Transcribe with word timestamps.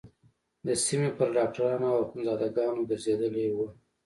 د 0.65 0.67
سيمې 0.85 1.09
پر 1.17 1.27
ډاکترانو 1.37 1.85
او 1.91 1.97
اخوندزاده 2.03 2.47
گانو 2.55 2.81
گرځېدلې 2.89 3.45
وه. 3.55 3.67